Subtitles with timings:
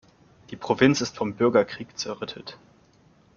[0.49, 2.57] Die Provinz ist vom Bürgerkrieg zerrüttet.